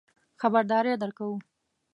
[0.41, 1.35] خبرداری درکوو.